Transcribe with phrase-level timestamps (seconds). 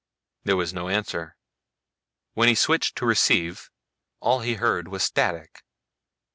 [0.45, 1.37] There was no answer.
[2.33, 3.69] When he switched to receive
[4.19, 5.63] all he heard was static.